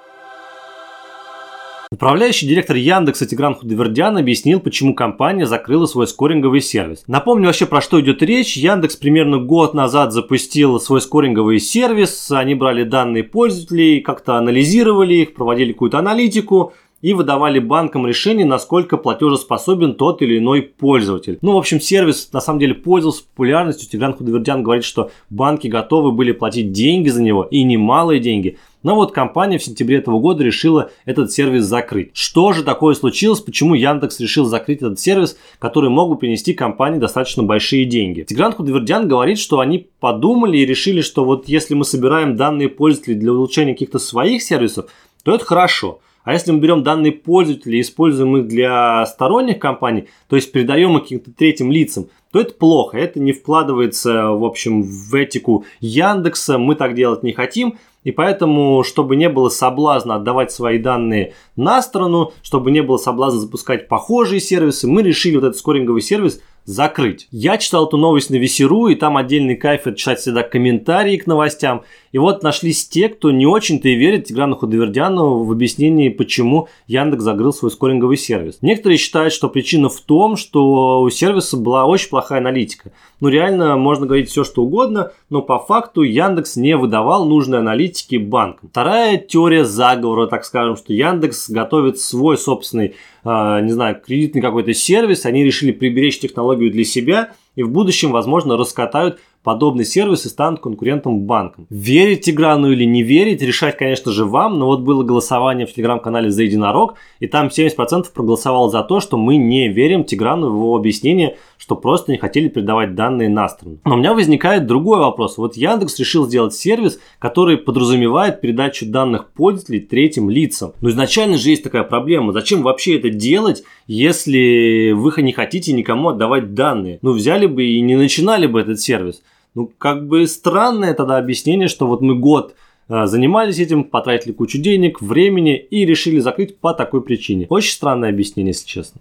Управляющий 1.94 2.49
директор 2.49 2.75
Яндекса 2.75 3.25
Тигран 3.25 3.55
Худовердян 3.55 4.17
объяснил, 4.17 4.58
почему 4.58 4.94
компания 4.96 5.46
закрыла 5.46 5.87
свой 5.87 6.08
скоринговый 6.08 6.61
сервис. 6.61 7.05
Напомню 7.06 7.46
вообще, 7.46 7.67
про 7.67 7.81
что 7.81 8.00
идет 8.00 8.20
речь. 8.20 8.56
Яндекс 8.56 8.96
примерно 8.96 9.38
год 9.38 9.75
назад 9.75 10.12
запустил 10.12 10.81
свой 10.81 11.00
скоринговый 11.00 11.61
сервис. 11.61 12.32
Они 12.32 12.56
брали 12.56 12.82
данные 12.82 13.23
пользователей, 13.23 14.00
как-то 14.00 14.38
анализировали 14.38 15.14
их, 15.14 15.35
проводили 15.35 15.70
какую-то 15.70 16.00
аналитику 16.00 16.73
и 17.05 17.12
выдавали 17.12 17.59
банкам 17.59 18.06
решение, 18.06 18.47
насколько 18.47 18.97
платежеспособен 18.97 19.95
тот 19.95 20.23
или 20.23 20.39
иной 20.39 20.62
пользователь. 20.62 21.37
Ну, 21.43 21.53
в 21.53 21.59
общем, 21.59 21.79
сервис 21.79 22.31
на 22.33 22.41
самом 22.41 22.61
деле 22.61 22.73
пользовался 22.73 23.25
популярностью. 23.25 23.91
Тигран 23.91 24.15
Худовердян 24.15 24.62
говорит, 24.62 24.85
что 24.85 25.11
банки 25.29 25.69
готовы 25.69 26.12
были 26.12 26.33
платить 26.33 26.73
деньги 26.73 27.11
за 27.11 27.23
него, 27.23 27.43
и 27.43 27.62
немалые 27.62 28.21
деньги– 28.21 28.56
но 28.85 28.95
вот 28.97 29.12
компания 29.12 29.56
в 29.56 29.65
сентябре 29.65 29.97
этого 29.97 30.21
года 30.21 30.45
решила 30.45 30.91
этот 31.06 31.33
сервис 31.33 31.65
закрыть. 31.65 32.11
Что 32.12 32.53
же 32.53 32.62
такое 32.62 32.95
случилось? 32.95 33.41
Почему 33.41 33.75
Яндекс 33.75 34.21
решил 34.21 34.45
закрыть 34.45 34.83
этот 34.83 35.01
сервис, 35.01 35.39
который 35.59 35.89
мог 35.89 36.11
бы 36.11 36.19
принести 36.19 36.53
компании 36.53 36.99
достаточно 36.99 37.43
большие 37.43 37.87
деньги? 37.87 38.25
Тигран 38.29 38.53
Худвердян 38.53 39.09
говорит, 39.09 39.39
что 39.39 39.61
они 39.61 39.89
подумали 40.01 40.59
и 40.59 40.67
решили, 40.67 41.01
что 41.01 41.25
вот 41.25 41.49
если 41.49 41.73
мы 41.73 41.87
собираем 41.87 42.37
данные 42.37 42.69
пользователей 42.69 43.17
для 43.17 43.33
улучшения 43.33 43.73
каких-то 43.73 43.99
своих 43.99 44.43
сервисов, 44.43 44.91
то 45.23 45.35
это 45.35 45.47
хорошо. 45.47 46.01
А 46.25 46.32
если 46.32 46.53
мы 46.53 46.59
берем 46.59 46.82
данные 46.82 47.12
пользователей 47.12 47.79
и 47.79 47.82
используем 47.82 48.37
их 48.38 48.49
для 48.49 49.05
сторонних 49.06 49.59
компаний, 49.59 50.09
то 50.29 50.37
есть 50.37 50.50
передаем 50.50 50.97
их 50.97 51.03
каким-то 51.03 51.31
третьим 51.31 51.71
лицам, 51.71 52.09
то 52.32 52.41
это 52.41 52.55
плохо. 52.55 52.99
Это 52.99 53.21
не 53.21 53.32
вкладывается, 53.32 54.31
в 54.31 54.44
общем, 54.44 54.82
в 54.82 55.15
этику 55.15 55.65
Яндекса. 55.81 56.59
Мы 56.59 56.75
так 56.75 56.94
делать 56.94 57.23
не 57.23 57.32
хотим. 57.32 57.79
И 58.03 58.11
поэтому, 58.11 58.82
чтобы 58.82 59.17
не 59.17 59.29
было 59.29 59.49
соблазна 59.49 60.17
отдавать 60.17 60.53
свои 60.53 60.79
данные 60.79 61.35
на 61.56 61.81
сторону, 61.81 62.32
чтобы 62.43 62.70
не 62.70 62.82
было 62.82 62.97
соблазна 62.97 63.41
запускать 63.41 63.88
похожие 63.88 64.41
сервисы, 64.41 64.87
мы 64.87 65.03
решили 65.03 65.37
вот 65.37 65.44
этот 65.44 65.56
скоринговый 65.56 66.03
сервис 66.03 66.41
закрыть. 66.65 67.29
Я 67.31 67.59
читал 67.59 67.87
эту 67.87 67.97
новость 67.97 68.31
на 68.31 68.37
Весеру, 68.37 68.89
и 68.89 68.95
там 68.95 69.17
отдельный 69.17 69.57
кайф 69.57 69.87
это 69.87 69.97
читать 69.97 70.21
всегда 70.21 70.43
комментарии 70.43 71.17
к 71.17 71.27
новостям. 71.27 71.83
И 72.13 72.19
вот 72.19 72.43
нашлись 72.43 72.89
те, 72.89 73.09
кто 73.09 73.31
не 73.31 73.47
очень-то 73.47 73.89
и 73.89 73.94
верит 73.94 74.27
Тиграну 74.27 74.56
Худовердяну 74.56 75.43
в 75.43 75.51
объяснении, 75.51 76.09
почему 76.09 76.69
Яндекс 76.87 77.25
закрыл 77.25 77.53
свой 77.53 77.71
скоринговый 77.71 78.17
сервис. 78.17 78.59
Некоторые 78.63 78.99
считают, 78.99 79.33
что 79.33 79.49
причина 79.49 79.89
в 79.89 80.01
том, 80.01 80.37
что 80.37 81.03
у 81.03 81.11
сервиса 81.11 81.56
была 81.56 81.85
очень 81.87 82.09
плохая 82.09 82.39
аналитика. 82.39 82.93
Ну 83.21 83.29
реально 83.29 83.77
можно 83.77 84.06
говорить 84.06 84.31
все, 84.31 84.44
что 84.44 84.63
угодно, 84.63 85.13
но 85.29 85.43
по 85.43 85.59
факту 85.59 86.03
Яндекс 86.03 86.56
не 86.56 86.77
выдавал 86.77 87.27
нужной 87.27 87.59
аналитики 87.59 88.17
банкам. 88.17 88.69
Вторая 88.71 89.19
теория 89.19 89.65
заговора, 89.65 90.27
так 90.27 90.44
скажем, 90.44 90.77
что 90.77 90.93
Яндекс 90.93 91.51
готовит 91.51 91.99
свой 91.99 92.39
собственный 92.39 92.94
не 93.25 93.71
знаю, 93.71 94.01
кредитный 94.05 94.43
какой-то 94.43 94.75
сервис, 94.75 95.25
они 95.25 95.45
решили 95.45 95.73
приберечь 95.73 96.21
технологию 96.21 96.71
для 96.71 96.85
себя 96.85 97.33
и 97.57 97.63
в 97.63 97.71
будущем, 97.71 98.13
возможно, 98.13 98.57
раскатают 98.57 99.19
подобный 99.44 99.84
сервис 99.84 100.24
и 100.27 100.29
станут 100.29 100.60
конкурентом 100.60 101.20
банкам. 101.20 101.67
Верить 101.70 102.22
Тиграну 102.22 102.72
или 102.72 102.84
не 102.84 103.03
верить, 103.03 103.43
решать, 103.43 103.77
конечно 103.77 104.10
же, 104.10 104.24
вам, 104.24 104.58
но 104.58 104.67
вот 104.67 104.81
было 104.81 105.05
голосование 105.05 105.67
в 105.67 105.72
телеграм-канале 105.72 106.31
«За 106.31 106.43
единорог», 106.43 106.94
и 107.20 107.29
там 107.29 107.48
70% 107.48 108.06
проголосовало 108.13 108.70
за 108.70 108.82
то, 108.82 109.01
что 109.01 109.17
мы 109.19 109.36
не 109.36 109.69
верим 109.69 110.05
Тиграну 110.05 110.51
в 110.51 110.55
его 110.55 110.77
объяснение, 110.77 111.36
что 111.58 111.77
просто 111.77 112.10
не 112.10 112.19
хотели 112.19 112.48
передавать 112.48 112.94
данные 112.94 113.29
на 113.29 113.48
страну. 113.48 113.79
Но 113.84 113.94
у 113.94 113.98
меня 113.98 114.15
возникает 114.15 114.67
другой 114.67 114.98
вопрос. 114.98 115.36
Вот 115.36 115.56
Яндекс 115.56 115.98
решил 115.98 116.27
сделать 116.27 116.55
сервис, 116.55 116.98
который 117.19 117.58
подразумевает 117.58 118.41
передачу 118.41 118.86
данных 118.86 119.31
пользователей 119.32 119.81
третьим 119.81 120.31
лицам. 120.31 120.72
Но 120.81 120.89
изначально 120.89 121.36
же 121.36 121.51
есть 121.51 121.63
такая 121.63 121.84
проблема. 121.84 122.32
Зачем 122.32 122.63
вообще 122.63 122.96
это 122.96 123.10
делать, 123.10 123.63
если 123.86 124.93
вы 124.93 125.13
не 125.22 125.32
хотите 125.32 125.74
никому 125.74 126.08
отдавать 126.08 126.55
данные? 126.55 126.98
Ну, 127.03 127.13
взяли 127.13 127.46
бы 127.46 127.65
и 127.65 127.81
не 127.82 127.96
начинали 127.96 128.46
бы 128.46 128.60
этот 128.60 128.81
сервис. 128.81 129.22
Ну, 129.55 129.70
как 129.79 130.08
бы 130.08 130.27
странное 130.27 130.94
тогда 130.94 131.17
объяснение, 131.17 131.69
что 131.69 131.87
вот 131.87 132.01
мы 132.01 132.17
год 132.17 132.56
э, 132.89 133.06
занимались 133.06 133.61
этим, 133.61 133.84
потратили 133.84 134.32
кучу 134.32 134.58
денег, 134.58 135.01
времени 135.01 135.56
и 135.56 135.87
решили 135.87 136.19
закрыть 136.19 136.58
по 136.58 136.75
такой 136.75 137.03
причине. 137.03 137.46
Очень 137.49 137.73
странное 137.73 138.08
объяснение, 138.08 138.51
если 138.51 138.67
честно. 138.67 139.01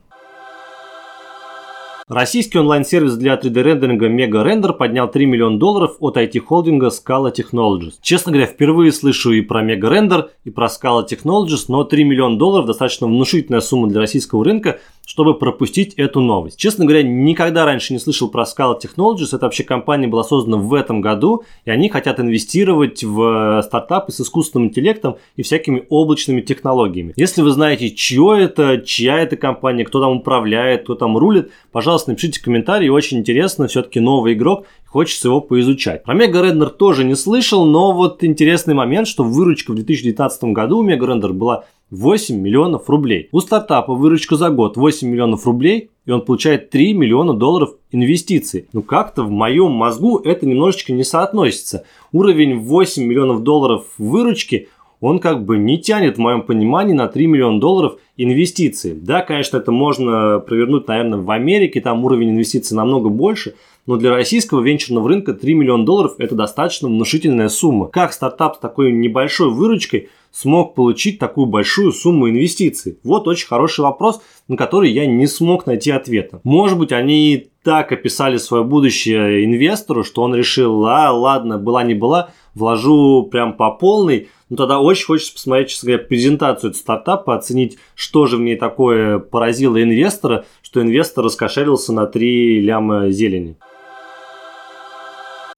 Российский 2.10 2.60
онлайн-сервис 2.60 3.15
для 3.15 3.36
3D-рендеринга 3.36 4.10
Mega 4.10 4.45
Render 4.45 4.74
поднял 4.74 5.10
3 5.10 5.25
миллиона 5.25 5.57
долларов 5.57 5.95
от 6.00 6.17
IT-холдинга 6.17 6.89
Scala 6.89 7.33
Technologies. 7.33 7.93
Честно 8.01 8.33
говоря, 8.33 8.45
впервые 8.45 8.91
слышу 8.91 9.31
и 9.31 9.41
про 9.41 9.63
Mega 9.63 9.89
Render, 9.89 10.25
и 10.43 10.51
про 10.51 10.67
Scala 10.67 11.07
Technologies, 11.07 11.65
но 11.69 11.86
3 11.86 12.03
миллиона 12.03 12.38
долларов 12.38 12.67
достаточно 12.67 13.07
внушительная 13.07 13.62
сумма 13.62 13.88
для 13.88 14.01
российского 14.01 14.43
рынка, 14.43 14.79
чтобы 15.05 15.38
пропустить 15.38 15.93
эту 15.95 16.22
новость. 16.22 16.57
Честно 16.57 16.86
говоря, 16.86 17.03
никогда 17.03 17.65
раньше 17.65 17.93
не 17.93 18.00
слышал 18.00 18.29
про 18.29 18.43
Scala 18.43 18.79
Technologies. 18.79 19.27
Эта 19.33 19.45
вообще 19.45 19.63
компания 19.63 20.07
была 20.07 20.24
создана 20.24 20.57
в 20.57 20.74
этом 20.74 21.01
году, 21.01 21.43
и 21.65 21.72
они 21.72 21.89
хотят 21.89 22.19
инвестировать 22.19 23.03
в 23.03 23.62
стартапы 23.65 24.12
с 24.12 24.22
искусственным 24.22 24.69
интеллектом 24.69 25.17
и 25.36 25.43
всякими 25.43 25.86
облачными 25.89 26.41
технологиями. 26.41 27.13
Если 27.15 27.41
вы 27.41 27.51
знаете, 27.51 27.91
чье 27.91 28.38
это, 28.39 28.81
чья 28.86 29.19
это 29.19 29.36
компания, 29.36 29.83
кто 29.83 30.00
там 30.00 30.17
управляет, 30.17 30.83
кто 30.83 30.95
там 30.95 31.17
рулит, 31.17 31.51
пожалуйста, 31.72 32.12
напишите 32.12 32.41
комментарий. 32.41 32.89
Очень 32.89 33.19
интересно, 33.19 33.67
все-таки 33.67 34.00
новый 34.00 34.33
игрок, 34.33 34.65
хочется 34.86 35.27
его 35.27 35.41
поизучать. 35.41 36.03
Про 36.03 36.13
Мега 36.13 36.41
Рендер 36.41 36.69
тоже 36.69 37.03
не 37.03 37.15
слышал, 37.15 37.65
но 37.65 37.91
вот 37.93 38.24
интересный 38.24 38.74
момент, 38.74 39.07
что 39.07 39.24
выручка 39.24 39.72
в 39.72 39.75
2019 39.75 40.43
году 40.45 40.79
у 40.79 40.83
Мега 40.83 41.07
Рендер 41.07 41.33
была 41.33 41.65
8 41.93 42.35
миллионов 42.35 42.89
рублей. 42.89 43.29
У 43.31 43.39
стартапа 43.39 43.93
выручка 43.93 44.35
за 44.35 44.50
год 44.50 44.77
8 44.77 45.07
миллионов 45.07 45.45
рублей, 45.45 45.91
и 46.05 46.12
он 46.12 46.21
получает 46.21 46.71
3 46.71 46.93
миллиона 46.93 47.33
долларов 47.33 47.75
инвестиций. 47.91 48.67
Ну 48.73 48.81
как-то 48.81 49.23
в 49.23 49.29
моем 49.29 49.71
мозгу 49.71 50.17
это 50.17 50.47
немножечко 50.47 50.91
не 50.91 51.03
соотносится. 51.03 51.85
Уровень 52.12 52.59
8 52.59 53.03
миллионов 53.03 53.43
долларов 53.43 53.85
выручки 54.00 54.69
он 55.01 55.19
как 55.19 55.45
бы 55.45 55.57
не 55.57 55.79
тянет 55.79 56.15
в 56.15 56.21
моем 56.21 56.43
понимании 56.43 56.93
на 56.93 57.07
3 57.07 57.27
миллиона 57.27 57.59
долларов 57.59 57.97
инвестиций. 58.15 58.93
Да, 58.93 59.21
конечно, 59.21 59.57
это 59.57 59.71
можно 59.71 60.39
провернуть, 60.39 60.88
наверное, 60.88 61.19
в 61.19 61.29
Америке, 61.29 61.81
там 61.81 62.05
уровень 62.05 62.31
инвестиций 62.31 62.75
намного 62.75 63.09
больше, 63.09 63.53
но 63.85 63.97
для 63.97 64.11
российского 64.11 64.61
венчурного 64.61 65.09
рынка 65.09 65.33
3 65.33 65.53
миллиона 65.53 65.85
долларов 65.85 66.15
это 66.17 66.35
достаточно 66.35 66.87
внушительная 66.87 67.49
сумма. 67.49 67.87
Как 67.87 68.13
стартап 68.13 68.55
с 68.55 68.59
такой 68.59 68.91
небольшой 68.91 69.49
выручкой 69.49 70.09
смог 70.31 70.73
получить 70.73 71.19
такую 71.19 71.47
большую 71.47 71.91
сумму 71.91 72.29
инвестиций? 72.29 72.97
Вот 73.03 73.27
очень 73.27 73.47
хороший 73.47 73.81
вопрос, 73.81 74.21
на 74.47 74.57
который 74.57 74.91
я 74.91 75.05
не 75.05 75.27
смог 75.27 75.65
найти 75.65 75.91
ответа. 75.91 76.39
Может 76.43 76.77
быть, 76.77 76.91
они 76.91 77.47
так 77.63 77.91
описали 77.91 78.37
свое 78.37 78.63
будущее 78.63 79.45
инвестору, 79.45 80.03
что 80.03 80.21
он 80.23 80.35
решил, 80.35 80.85
а 80.85 81.11
ладно, 81.11 81.57
была 81.57 81.83
не 81.83 81.93
была, 81.93 82.29
вложу 82.55 83.27
прям 83.31 83.53
по 83.53 83.71
полной, 83.71 84.29
ну 84.49 84.57
тогда 84.57 84.79
очень 84.79 85.05
хочется 85.05 85.33
посмотреть, 85.33 85.69
честно 85.69 85.87
говоря, 85.87 86.05
презентацию 86.05 86.71
этого 86.71 86.81
стартапа, 86.81 87.35
оценить, 87.35 87.77
что 87.95 88.27
же 88.27 88.37
в 88.37 88.41
ней 88.41 88.55
такое 88.55 89.17
поразило 89.17 89.81
инвестора, 89.81 90.45
что 90.61 90.81
инвестор 90.81 91.23
раскошелился 91.25 91.93
на 91.93 92.05
3 92.05 92.61
ляма 92.61 93.09
зелени. 93.09 93.55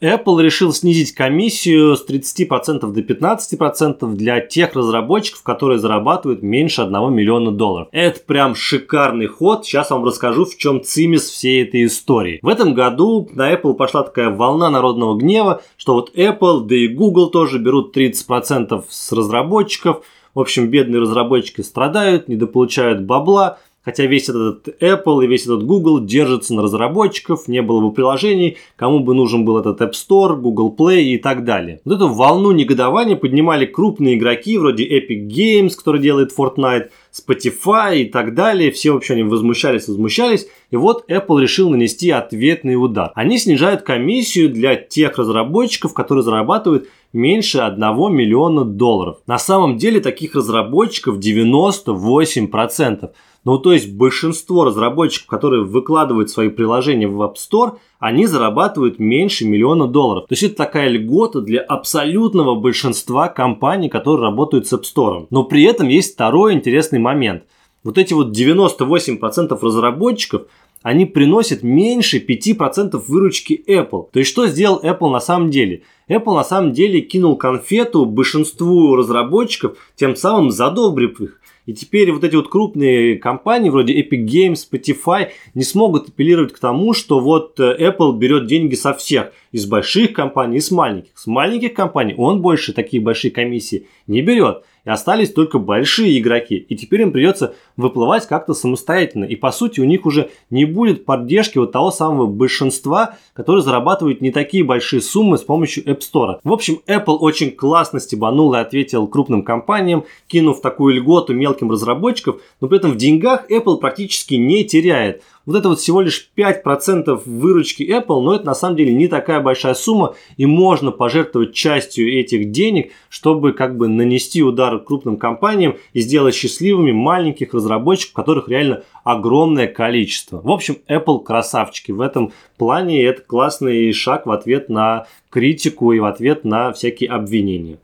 Apple 0.02 0.42
решил 0.42 0.74
снизить 0.74 1.14
комиссию 1.14 1.96
с 1.96 2.06
30% 2.08 2.92
до 2.92 3.02
15% 3.02 4.14
для 4.14 4.40
тех 4.42 4.74
разработчиков, 4.76 5.44
которые 5.44 5.80
зарабатывают 5.80 6.44
меньше 6.44 6.82
1 6.82 7.14
миллиона 7.14 7.52
долларов. 7.52 7.88
Это 7.92 8.20
прям 8.20 8.56
шикарный 8.56 9.28
ход. 9.28 9.66
Сейчас 9.66 9.90
вам 9.90 10.06
расскажу, 10.06 10.46
в 10.46 10.58
чем 10.58 10.84
цимис 10.84 11.30
всей 11.30 11.64
этой 11.64 11.86
истории. 11.86 12.40
В 12.42 12.48
этом 12.48 12.74
году 12.74 13.30
на 13.34 13.54
Apple 13.54 13.74
пошла 13.74 14.04
такая 14.04 14.30
волна 14.30 14.70
народного 14.70 15.18
гнева, 15.18 15.62
что 15.78 15.94
вот 15.94 16.16
Apple, 16.16 16.62
да 16.66 16.76
и 16.76 16.88
Google 16.88 17.30
тоже 17.30 17.60
берут 17.60 17.96
30% 17.96 18.84
с 18.90 19.12
разработчиков. 19.12 20.04
В 20.34 20.40
общем, 20.42 20.68
бедные 20.68 21.02
разработчики 21.02 21.62
страдают, 21.62 22.28
недополучают 22.28 23.02
бабла. 23.02 23.58
Хотя 23.86 24.08
весь 24.08 24.28
этот 24.30 24.68
Apple 24.82 25.24
и 25.24 25.28
весь 25.28 25.46
этот 25.46 25.64
Google 25.64 26.04
держится 26.04 26.56
на 26.56 26.64
разработчиков, 26.64 27.48
не 27.48 27.62
было 27.62 27.82
бы 27.82 27.94
приложений, 27.94 28.58
кому 28.76 29.00
бы 29.00 29.14
нужен 29.14 29.46
был 29.46 29.60
этот 29.60 29.80
App 29.80 29.92
Store, 29.92 30.36
Google 30.36 30.76
Play 30.76 31.04
и 31.04 31.18
так 31.20 31.46
далее. 31.46 31.82
Вот 31.86 31.96
эту 31.96 32.08
волну 32.08 32.52
негодования 32.52 33.16
поднимали 33.16 33.68
крупные 33.68 34.18
игроки 34.18 34.58
вроде 34.58 34.86
Epic 34.86 35.28
Games, 35.28 35.76
который 35.78 36.02
делает 36.02 36.32
Fortnite, 36.36 36.90
Spotify 37.14 38.00
и 38.00 38.06
так 38.06 38.34
далее. 38.34 38.72
Все 38.72 38.92
вообще 38.92 39.14
они 39.14 39.24
возмущались, 39.24 39.88
возмущались. 39.88 40.48
И 40.72 40.76
вот 40.76 41.10
Apple 41.10 41.40
решил 41.40 41.70
нанести 41.70 42.10
ответный 42.10 42.76
удар. 42.76 43.12
Они 43.14 43.38
снижают 43.38 43.84
комиссию 43.84 44.50
для 44.50 44.76
тех 44.76 45.18
разработчиков, 45.20 45.94
которые 45.94 46.24
зарабатывают 46.24 46.88
меньше 47.14 47.60
1 47.60 47.80
миллиона 48.14 48.66
долларов. 48.66 49.20
На 49.28 49.38
самом 49.38 49.78
деле 49.78 50.02
таких 50.02 50.36
разработчиков 50.36 51.20
98%. 51.20 53.12
Ну, 53.46 53.60
то 53.60 53.74
есть 53.74 53.94
большинство 53.94 54.66
разработчиков, 54.66 55.28
которые 55.28 55.64
выкладывают 55.64 56.32
свои 56.32 56.50
приложения 56.50 57.08
в 57.08 57.22
App 57.22 57.36
Store, 57.36 57.78
они 58.00 58.26
зарабатывают 58.26 58.98
меньше 58.98 59.46
миллиона 59.46 59.88
долларов. 59.88 60.26
То 60.28 60.34
есть 60.34 60.42
это 60.42 60.56
такая 60.56 60.90
льгота 60.90 61.42
для 61.42 61.62
абсолютного 61.62 62.56
большинства 62.56 63.28
компаний, 63.28 63.88
которые 63.88 64.24
работают 64.24 64.68
с 64.68 64.74
App 64.74 64.82
Store. 64.82 65.28
Но 65.30 65.44
при 65.44 65.62
этом 65.64 65.88
есть 65.88 66.16
второй 66.16 66.54
интересный 66.54 66.98
момент. 66.98 67.44
Вот 67.84 68.00
эти 68.00 68.14
вот 68.14 68.36
98% 68.36 69.60
разработчиков, 69.62 70.48
они 70.82 71.06
приносят 71.06 71.62
меньше 71.62 72.18
5% 72.18 73.00
выручки 73.08 73.64
Apple. 73.68 74.08
То 74.12 74.20
есть 74.20 74.32
что 74.32 74.48
сделал 74.48 74.80
Apple 74.84 75.12
на 75.12 75.20
самом 75.20 75.52
деле? 75.52 75.84
Apple 76.10 76.34
на 76.34 76.44
самом 76.44 76.74
деле 76.74 77.02
кинул 77.02 77.38
конфету 77.38 78.06
большинству 78.06 78.96
разработчиков, 78.96 79.78
тем 79.96 80.16
самым 80.16 80.50
задобрив 80.50 81.22
их. 81.22 81.40
И 81.66 81.74
теперь 81.74 82.12
вот 82.12 82.24
эти 82.24 82.36
вот 82.36 82.50
крупные 82.50 83.18
компании 83.18 83.70
вроде 83.70 84.00
Epic 84.00 84.26
Games, 84.26 84.60
Spotify 84.72 85.30
не 85.54 85.64
смогут 85.64 86.10
апеллировать 86.10 86.54
к 86.54 86.60
тому, 86.60 86.94
что 86.94 87.20
вот 87.20 87.60
э, 87.60 87.90
Apple 87.90 88.18
берет 88.18 88.48
деньги 88.48 88.76
со 88.76 88.94
всех, 88.94 89.32
из 89.52 89.66
больших 89.66 90.14
компаний 90.14 90.58
и 90.58 90.62
с 90.62 90.72
маленьких. 90.72 91.12
С 91.16 91.28
маленьких 91.28 91.74
компаний 91.74 92.14
он 92.18 92.42
больше 92.42 92.74
такие 92.74 93.02
большие 93.02 93.32
комиссии 93.32 93.88
не 94.08 94.22
берет 94.22 94.64
и 94.86 94.90
остались 94.90 95.34
только 95.34 95.60
большие 95.60 96.18
игроки. 96.20 96.56
И 96.56 96.76
теперь 96.76 97.02
им 97.02 97.12
придется 97.12 97.56
выплывать 97.76 98.28
как-то 98.28 98.54
самостоятельно. 98.54 99.26
И 99.26 99.36
по 99.36 99.52
сути 99.52 99.80
у 99.80 99.84
них 99.84 100.06
уже 100.06 100.30
не 100.50 100.66
будет 100.66 101.06
поддержки 101.06 101.58
вот 101.58 101.72
того 101.72 101.92
самого 101.92 102.28
большинства, 102.28 103.18
которые 103.34 103.64
зарабатывают 103.64 104.22
не 104.22 104.32
такие 104.32 104.64
большие 104.64 105.02
суммы 105.02 105.38
с 105.38 105.42
помощью 105.42 105.84
App 105.86 106.00
Store. 106.00 106.38
В 106.44 106.54
общем, 106.54 106.80
Apple 106.88 107.18
очень 107.18 107.52
классно 107.52 108.00
стебанул 108.00 108.54
и 108.54 108.60
ответил 108.60 109.08
крупным 109.08 109.44
компаниям, 109.44 110.06
кинув 110.28 110.62
такую 110.62 110.96
льготу 110.96 111.34
мелким 111.34 111.55
разработчикам, 111.64 112.40
но 112.62 112.68
при 112.68 112.78
этом 112.78 112.92
в 112.92 112.98
деньгах 112.98 113.50
Apple 113.50 113.78
практически 113.78 114.36
не 114.36 114.64
теряет. 114.64 115.24
Вот 115.46 115.56
это 115.56 115.70
вот 115.70 115.80
всего 115.80 116.02
лишь 116.02 116.32
5% 116.36 117.22
выручки 117.26 117.84
Apple, 117.84 118.22
но 118.22 118.36
это 118.36 118.46
на 118.46 118.56
самом 118.56 118.78
деле 118.78 118.94
не 118.94 119.08
такая 119.08 119.40
большая 119.42 119.76
сумма, 119.76 120.16
и 120.38 120.46
можно 120.46 120.92
пожертвовать 120.92 121.54
частью 121.54 122.12
этих 122.20 122.52
денег, 122.52 122.92
чтобы 123.10 123.54
как 123.54 123.78
бы 123.78 123.88
нанести 123.88 124.42
удар 124.42 124.80
крупным 124.80 125.18
компаниям 125.18 125.78
и 125.94 126.02
сделать 126.02 126.34
счастливыми 126.34 126.92
маленьких 126.92 127.54
разработчиков, 127.54 128.14
которых 128.14 128.50
реально 128.50 128.84
огромное 129.04 129.68
количество. 129.68 130.42
В 130.42 130.50
общем, 130.50 130.78
Apple 130.90 131.24
красавчики. 131.24 131.92
В 131.92 132.02
этом 132.02 132.32
плане 132.58 133.04
это 133.04 133.22
классный 133.22 133.94
шаг 133.94 134.26
в 134.26 134.32
ответ 134.32 134.70
на 134.70 135.06
критику 135.30 135.92
и 135.92 136.00
в 136.00 136.06
ответ 136.06 136.44
на 136.44 136.74
всякие 136.74 137.12
обвинения. 137.12 137.78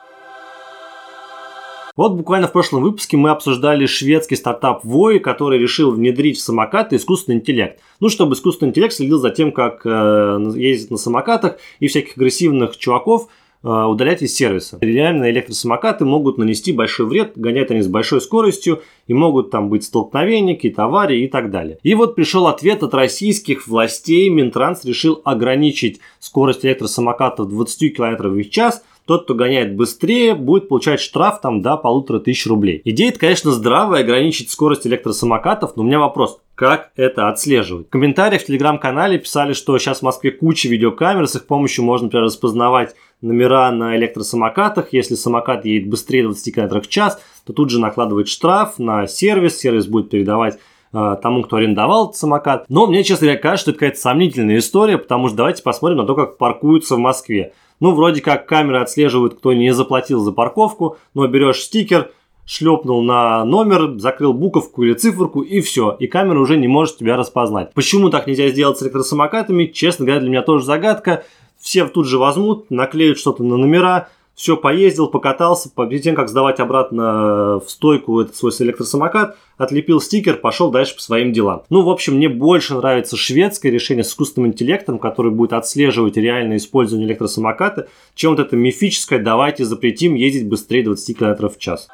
Вот 1.95 2.13
буквально 2.13 2.47
в 2.47 2.53
прошлом 2.53 2.83
выпуске 2.83 3.17
мы 3.17 3.31
обсуждали 3.31 3.85
шведский 3.85 4.35
стартап 4.35 4.85
Voi, 4.85 5.19
который 5.19 5.59
решил 5.59 5.91
внедрить 5.91 6.37
в 6.37 6.41
самокаты 6.41 6.95
искусственный 6.95 7.37
интеллект. 7.37 7.79
Ну, 7.99 8.09
чтобы 8.09 8.33
искусственный 8.33 8.69
интеллект 8.69 8.93
следил 8.93 9.19
за 9.19 9.29
тем, 9.29 9.51
как 9.51 9.81
э, 9.85 10.39
ездить 10.55 10.91
на 10.91 10.97
самокатах 10.97 11.57
и 11.79 11.87
всяких 11.87 12.15
агрессивных 12.15 12.77
чуваков 12.77 13.27
э, 13.63 13.67
удалять 13.67 14.21
из 14.21 14.33
сервиса. 14.33 14.77
Реально 14.79 15.29
электросамокаты 15.31 16.05
могут 16.05 16.37
нанести 16.37 16.71
большой 16.71 17.07
вред, 17.07 17.33
гонять 17.35 17.71
они 17.71 17.81
с 17.81 17.87
большой 17.87 18.21
скоростью, 18.21 18.81
и 19.07 19.13
могут 19.13 19.51
там 19.51 19.67
быть 19.69 19.83
столкновения, 19.83 20.55
какие-то 20.55 20.85
аварии 20.85 21.25
и 21.25 21.27
так 21.27 21.51
далее. 21.51 21.77
И 21.83 21.93
вот 21.93 22.15
пришел 22.15 22.47
ответ 22.47 22.83
от 22.83 22.93
российских 22.93 23.67
властей. 23.67 24.29
Минтранс 24.29 24.85
решил 24.85 25.21
ограничить 25.25 25.99
скорость 26.19 26.65
электросамокатов 26.65 27.49
20 27.49 27.95
км 27.95 28.29
в 28.29 28.49
час– 28.49 28.81
тот, 29.05 29.23
кто 29.25 29.33
гоняет 29.33 29.75
быстрее, 29.75 30.35
будет 30.35 30.69
получать 30.69 30.99
штраф 30.99 31.41
там 31.41 31.61
до 31.61 31.77
полутора 31.77 32.19
тысяч 32.19 32.45
рублей. 32.47 32.81
Идея, 32.85 33.11
конечно, 33.11 33.51
здравая, 33.51 34.01
ограничить 34.01 34.49
скорость 34.49 34.87
электросамокатов, 34.87 35.75
но 35.75 35.83
у 35.83 35.85
меня 35.85 35.99
вопрос, 35.99 36.39
как 36.55 36.91
это 36.95 37.27
отслеживать. 37.27 37.87
В 37.87 37.89
комментариях 37.89 38.43
в 38.43 38.45
телеграм-канале 38.45 39.17
писали, 39.17 39.53
что 39.53 39.77
сейчас 39.77 39.99
в 39.99 40.03
Москве 40.03 40.31
куча 40.31 40.69
видеокамер, 40.69 41.27
с 41.27 41.35
их 41.35 41.47
помощью 41.47 41.83
можно, 41.83 42.05
например, 42.05 42.25
распознавать 42.25 42.95
номера 43.21 43.71
на 43.71 43.95
электросамокатах. 43.97 44.93
Если 44.93 45.15
самокат 45.15 45.65
едет 45.65 45.89
быстрее 45.89 46.23
20 46.23 46.53
км 46.53 46.81
в 46.81 46.87
час, 46.87 47.21
то 47.45 47.53
тут 47.53 47.69
же 47.69 47.79
накладывает 47.79 48.27
штраф 48.27 48.79
на 48.79 49.07
сервис, 49.07 49.57
сервис 49.57 49.87
будет 49.87 50.09
передавать 50.09 50.59
э, 50.93 51.17
тому, 51.21 51.43
кто 51.43 51.57
арендовал 51.57 52.05
этот 52.05 52.17
самокат. 52.17 52.65
Но 52.69 52.87
мне, 52.87 53.03
честно 53.03 53.27
говоря, 53.27 53.41
кажется, 53.41 53.63
что 53.63 53.71
это 53.71 53.79
какая-то 53.79 53.99
сомнительная 53.99 54.57
история, 54.57 54.97
потому 54.97 55.27
что 55.27 55.37
давайте 55.37 55.63
посмотрим 55.63 55.97
на 55.97 56.05
то, 56.05 56.15
как 56.15 56.37
паркуются 56.37 56.95
в 56.95 56.99
Москве. 56.99 57.53
Ну, 57.81 57.93
вроде 57.93 58.21
как 58.21 58.45
камеры 58.45 58.79
отслеживают, 58.79 59.33
кто 59.33 59.51
не 59.51 59.73
заплатил 59.73 60.21
за 60.21 60.31
парковку, 60.31 60.97
но 61.15 61.27
берешь 61.27 61.63
стикер, 61.63 62.11
шлепнул 62.45 63.01
на 63.01 63.43
номер, 63.43 63.99
закрыл 63.99 64.33
буковку 64.33 64.83
или 64.83 64.93
циферку 64.93 65.41
и 65.41 65.61
все, 65.61 65.95
и 65.99 66.05
камера 66.05 66.39
уже 66.39 66.57
не 66.57 66.67
может 66.67 66.97
тебя 66.97 67.17
распознать. 67.17 67.73
Почему 67.73 68.09
так 68.09 68.27
нельзя 68.27 68.49
сделать 68.49 68.77
с 68.77 68.83
электросамокатами, 68.83 69.65
честно 69.65 70.05
говоря, 70.05 70.21
для 70.21 70.29
меня 70.29 70.41
тоже 70.43 70.63
загадка. 70.63 71.23
Все 71.59 71.87
тут 71.87 72.07
же 72.07 72.17
возьмут, 72.17 72.69
наклеют 72.69 73.17
что-то 73.17 73.43
на 73.43 73.57
номера, 73.57 74.09
все, 74.41 74.57
поездил, 74.57 75.07
покатался, 75.07 75.69
перед 75.69 76.01
тем, 76.01 76.15
как 76.15 76.27
сдавать 76.27 76.59
обратно 76.59 77.59
в 77.59 77.65
стойку 77.67 78.19
этот 78.21 78.35
свой 78.35 78.51
электросамокат, 78.57 79.37
отлепил 79.55 80.01
стикер, 80.01 80.37
пошел 80.37 80.71
дальше 80.71 80.95
по 80.95 81.01
своим 81.03 81.31
делам. 81.31 81.61
Ну, 81.69 81.83
в 81.83 81.89
общем, 81.91 82.15
мне 82.15 82.27
больше 82.27 82.73
нравится 82.73 83.17
шведское 83.17 83.71
решение 83.71 84.03
с 84.03 84.07
искусственным 84.07 84.49
интеллектом, 84.49 84.97
который 84.97 85.31
будет 85.31 85.53
отслеживать 85.53 86.17
реальное 86.17 86.57
использование 86.57 87.07
электросамоката, 87.07 87.87
чем 88.15 88.31
вот 88.31 88.39
это 88.39 88.55
мифическое 88.55 89.19
«давайте 89.19 89.63
запретим 89.63 90.15
ездить 90.15 90.49
быстрее 90.49 90.85
20 90.85 91.19
км 91.19 91.47
в 91.47 91.59
час». 91.59 91.87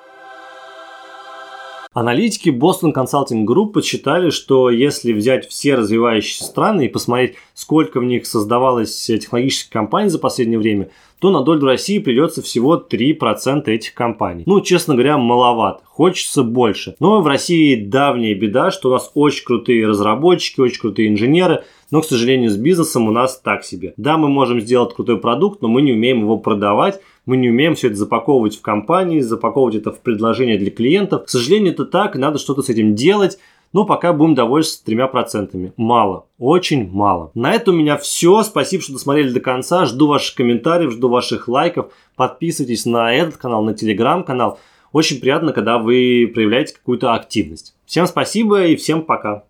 Аналитики 1.99 2.49
Boston 2.49 2.93
Consulting 2.93 3.43
Group 3.43 3.71
подсчитали, 3.71 4.29
что 4.29 4.69
если 4.69 5.13
взять 5.13 5.49
все 5.49 5.73
развивающиеся 5.73 6.43
страны 6.43 6.85
и 6.85 6.89
посмотреть, 6.89 7.37
сколько 7.55 7.99
в 7.99 8.03
них 8.03 8.27
создавалось 8.27 8.95
технологических 8.95 9.71
компаний 9.71 10.09
за 10.09 10.19
последнее 10.19 10.59
время, 10.59 10.91
то 11.19 11.31
на 11.31 11.41
долю 11.41 11.65
России 11.65 11.99
придется 11.99 12.41
всего 12.41 12.77
3% 12.77 13.67
этих 13.67 13.93
компаний. 13.93 14.43
Ну, 14.45 14.61
честно 14.61 14.93
говоря, 14.93 15.17
маловато. 15.17 15.81
Хочется 15.85 16.43
больше. 16.43 16.95
Но 16.99 17.21
в 17.21 17.27
России 17.27 17.75
давняя 17.75 18.35
беда, 18.35 18.71
что 18.71 18.89
у 18.89 18.91
нас 18.91 19.11
очень 19.15 19.45
крутые 19.45 19.87
разработчики, 19.87 20.59
очень 20.59 20.79
крутые 20.79 21.09
инженеры, 21.09 21.63
но, 21.89 22.01
к 22.01 22.05
сожалению, 22.05 22.51
с 22.51 22.57
бизнесом 22.57 23.07
у 23.07 23.11
нас 23.11 23.39
так 23.39 23.63
себе. 23.63 23.93
Да, 23.97 24.17
мы 24.17 24.27
можем 24.27 24.59
сделать 24.59 24.93
крутой 24.93 25.19
продукт, 25.19 25.61
но 25.61 25.69
мы 25.69 25.81
не 25.81 25.93
умеем 25.93 26.19
его 26.19 26.37
продавать, 26.37 26.99
мы 27.25 27.37
не 27.37 27.49
умеем 27.49 27.75
все 27.75 27.87
это 27.87 27.95
запаковывать 27.95 28.57
в 28.57 28.61
компании, 28.61 29.19
запаковывать 29.19 29.75
это 29.75 29.91
в 29.91 29.99
предложение 29.99 30.57
для 30.57 30.71
клиентов. 30.71 31.25
К 31.25 31.29
сожалению, 31.29 31.73
это 31.73 31.85
так, 31.85 32.15
надо 32.15 32.37
что-то 32.37 32.61
с 32.61 32.69
этим 32.69 32.95
делать. 32.95 33.39
Но 33.73 33.85
пока 33.85 34.13
будем 34.13 34.35
довольствоваться 34.35 34.85
тремя 34.85 35.07
процентами. 35.07 35.73
Мало. 35.77 36.25
Очень 36.39 36.89
мало. 36.89 37.31
На 37.33 37.53
этом 37.53 37.75
у 37.75 37.77
меня 37.77 37.97
все. 37.97 38.43
Спасибо, 38.43 38.83
что 38.83 38.93
досмотрели 38.93 39.31
до 39.31 39.39
конца. 39.39 39.85
Жду 39.85 40.07
ваших 40.07 40.35
комментариев, 40.35 40.91
жду 40.91 41.09
ваших 41.09 41.47
лайков. 41.47 41.91
Подписывайтесь 42.15 42.85
на 42.85 43.13
этот 43.13 43.37
канал, 43.37 43.63
на 43.63 43.73
телеграм-канал. 43.73 44.59
Очень 44.91 45.19
приятно, 45.19 45.53
когда 45.53 45.77
вы 45.77 46.31
проявляете 46.33 46.75
какую-то 46.75 47.13
активность. 47.13 47.75
Всем 47.85 48.07
спасибо 48.07 48.65
и 48.65 48.75
всем 48.75 49.01
пока. 49.03 49.43